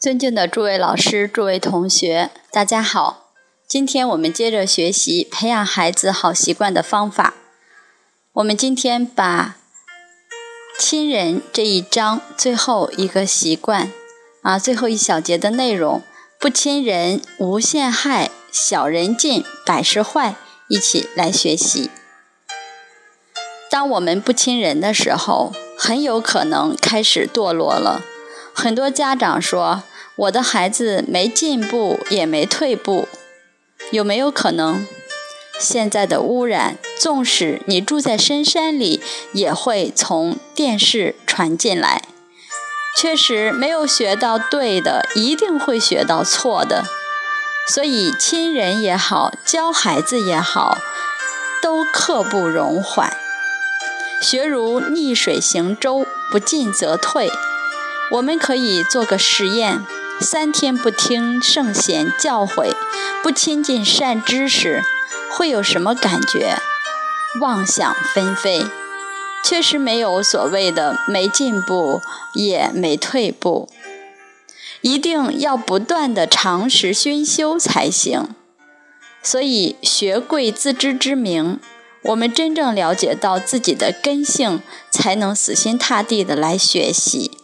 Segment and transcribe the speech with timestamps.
[0.00, 3.34] 尊敬的诸位老师、诸位同学，大家好！
[3.68, 7.34] 今天我们接着学习培养孩子好习惯的方法。
[8.32, 9.56] 我们今天把
[10.78, 13.92] 亲人这一章最后一个习惯
[14.40, 16.02] 啊，最后一小节的内容
[16.40, 20.36] “不亲人无限害，小人尽百事坏”，
[20.68, 21.90] 一起来学习。
[23.70, 28.00] 当我们不亲人的时候，很有可能开始堕落了。
[28.54, 29.82] 很多家长说。
[30.20, 33.08] 我的孩子没进步也没退步，
[33.90, 34.86] 有没有可能？
[35.58, 39.00] 现在的污染，纵使你住在深山里，
[39.32, 42.02] 也会从电视传进来。
[42.94, 46.84] 确实，没有学到对的，一定会学到错的。
[47.66, 50.76] 所以，亲人也好，教孩子也好，
[51.62, 53.16] 都刻不容缓。
[54.20, 57.30] 学如逆水行舟，不进则退。
[58.10, 59.82] 我们可以做个实验。
[60.20, 62.74] 三天不听圣贤教诲，
[63.22, 64.82] 不亲近善知识，
[65.30, 66.58] 会有什么感觉？
[67.40, 68.66] 妄想纷飞，
[69.42, 72.02] 确实没有所谓的没进步
[72.34, 73.70] 也没退步，
[74.82, 78.34] 一定要不断的常识熏修才行。
[79.22, 81.58] 所以学贵自知之明，
[82.02, 87.39] 我们真正了解到自己的根性，才能死心塌地的来学习。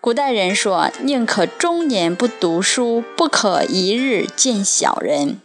[0.00, 5.40] 古代人说：“宁可终年不读书，不可一日见小人。”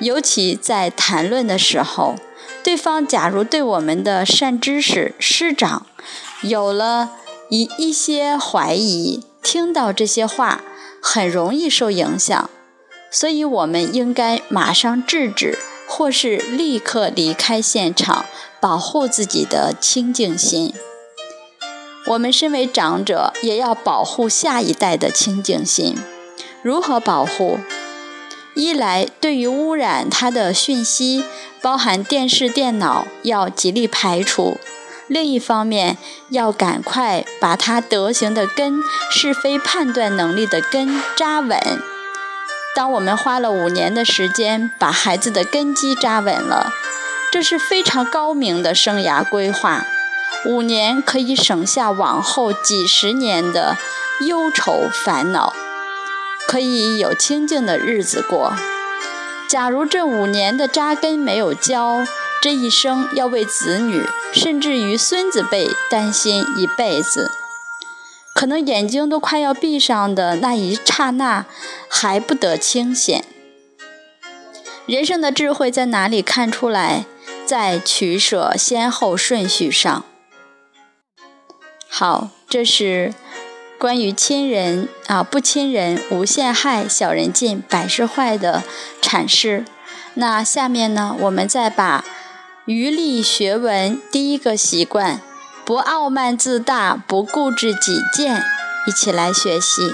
[0.00, 2.16] 尤其在谈论的时候，
[2.64, 5.86] 对方假如对我们的善知识师长
[6.42, 7.10] 有了
[7.48, 10.62] 一一些怀疑，听到这些话
[11.00, 12.50] 很容易受影响，
[13.10, 18.24] 所以我们应该马上制止，或是立刻离开现场，
[18.58, 20.74] 保护自己的清净心。
[22.10, 25.96] 我们身为长者，也要保护下一代的清净心。
[26.60, 27.60] 如何保护？
[28.54, 31.24] 一来，对于污染它的讯息，
[31.62, 34.58] 包含电视、电脑，要极力排除；
[35.06, 35.98] 另一方面，
[36.30, 38.80] 要赶快把他德行的根、
[39.12, 41.60] 是非判断能力的根扎稳。
[42.74, 46.72] 当我们花了五年的时间把孩子的根基扎稳了，
[47.30, 49.86] 这是非常高明的生涯规划。
[50.46, 53.76] 五年可以省下往后几十年的
[54.26, 55.52] 忧愁烦恼，
[56.48, 58.54] 可以有清静的日子过。
[59.48, 62.06] 假如这五年的扎根没有教，
[62.40, 67.30] 这一生要为子女甚至于孙子辈担心一辈子，
[68.34, 71.44] 可能眼睛都快要闭上的那一刹那
[71.88, 73.24] 还不得清闲。
[74.86, 77.04] 人生的智慧在哪里看出来？
[77.44, 80.04] 在取舍先后顺序上。
[81.92, 83.12] 好，这是
[83.76, 88.62] 关于亲人啊，不亲人无限害，小人尽百事坏的
[89.02, 89.64] 阐释。
[90.14, 92.04] 那下面呢，我们再把
[92.64, 95.20] 余力学文第一个习惯，
[95.64, 98.42] 不傲慢自大，不固执己见，
[98.86, 99.92] 一起来学习。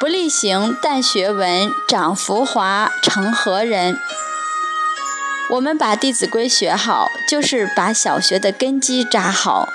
[0.00, 3.96] 不力行，但学文，长浮华，成何人？
[5.50, 9.68] 我们把《弟子规》学好，就是把小学的根基扎好。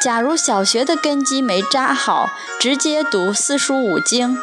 [0.00, 4.38] 假如小学的根基没扎好，直接读四书五经，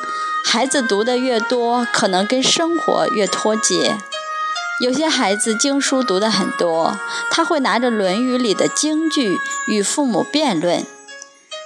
[0.45, 3.97] 孩子读的越多，可能跟生活越脱节。
[4.79, 7.00] 有些孩子经书读的很多，
[7.31, 10.85] 他会拿着《论语》里的京剧与父母辩论。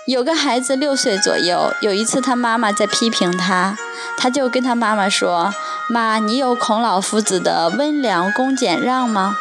[0.07, 3.77] 有个孩子六岁左右，有一次他妈妈在批评他，
[4.17, 5.53] 他就跟他妈妈说
[5.89, 9.35] ：“妈，你有孔老夫子的温良恭俭让吗？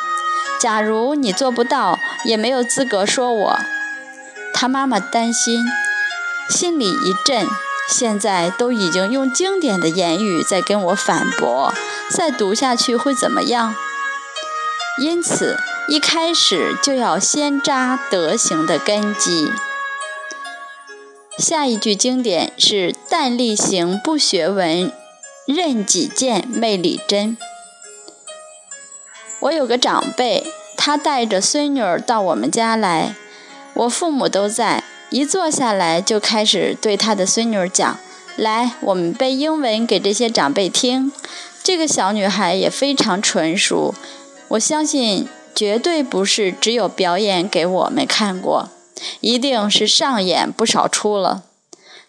[0.61, 3.61] 假如你做不到，也没有资格说我。”
[4.61, 5.65] 他妈妈担心，
[6.51, 7.47] 心里一震。
[7.89, 11.73] 现在都已经用经典的言语在跟我反驳，
[12.11, 13.75] 再读下去会怎么样？
[14.99, 15.57] 因此，
[15.89, 19.51] 一开始就要先扎德行的根基。
[21.39, 24.93] 下一句经典是“但力行不学文，
[25.47, 27.39] 任己见昧理真”。
[29.41, 33.15] 我有个长辈，他带着孙女儿到我们家来。
[33.81, 37.99] 我父母都在，一坐下来就开始对他的孙女讲
[38.37, 41.11] ：“来，我们背英文给这些长辈听。”
[41.65, 43.95] 这个小女孩也非常纯熟，
[44.49, 48.69] 我相信绝对不是只有表演给我们看过，
[49.21, 51.45] 一定是上演不少出了。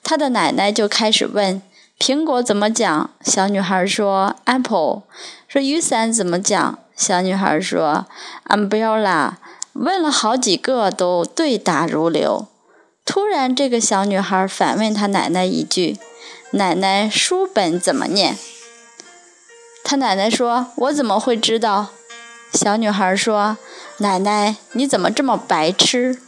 [0.04, 1.62] 她的奶奶就开始问
[1.98, 5.04] ：“苹果怎么讲？”小女孩说：“apple。”
[5.48, 6.80] 说雨伞怎么讲？
[6.98, 8.06] 小女孩说
[8.50, 9.36] ：“umbrella。”
[9.74, 12.48] 问了好几个，都对答如流。
[13.06, 15.98] 突然，这个小女孩反问她奶奶一句
[16.52, 18.38] ：“奶奶，书本怎么念？”
[19.84, 21.88] 她奶奶说：“我怎么会知道？”
[22.54, 23.58] 小女孩说
[23.98, 26.20] ：“奶奶，你怎么这么白痴？”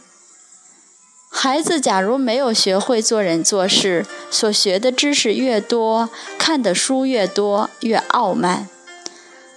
[1.30, 6.08] 孩子假如没有学会做人做事，所学的知识越多，
[6.38, 8.68] 看的书越多，越傲慢。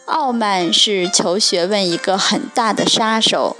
[0.05, 3.57] 傲慢是求学问一个很大的杀手。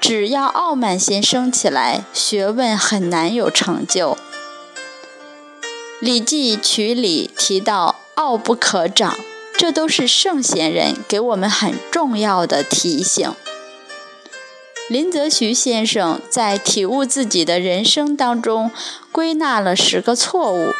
[0.00, 4.12] 只要傲慢心升起来，学问很难有成就。
[5.98, 9.16] 《礼记·曲礼》提到“傲不可长”，
[9.58, 13.32] 这都是圣贤人给我们很重要的提醒。
[14.88, 18.70] 林则徐先生在体悟自己的人生当中，
[19.10, 20.72] 归纳了十个错误。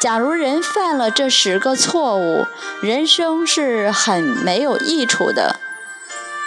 [0.00, 2.44] 假如人犯了这十个错误，
[2.80, 5.58] 人生是很没有益处的。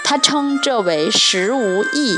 [0.04, 2.18] 他称这为“十无益”。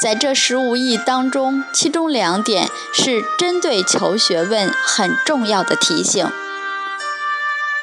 [0.00, 6.30] 在这“十无益”当中，其中两点是针对求学问很重要的提醒：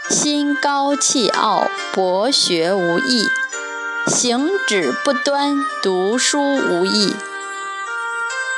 [0.10, 3.30] 心高气傲，博学无益。
[4.08, 7.16] 行止不端，读书无益。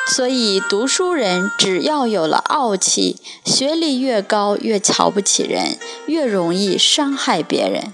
[0.10, 7.94] 所以，读书人只要有了傲气，学历越高越瞧不起人，越容易伤害别人。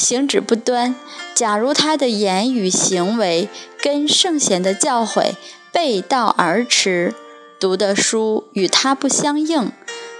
[0.00, 0.96] 行止不端，
[1.34, 3.48] 假如他的言语行为
[3.80, 5.34] 跟圣贤的教诲
[5.70, 7.14] 背道而驰，
[7.60, 9.70] 读的书与他不相应，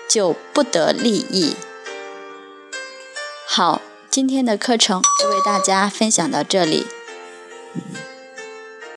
[0.08, 1.56] 就不得利益。
[3.48, 3.80] 好。
[4.10, 6.84] 今天的课程就为大家分享到这里。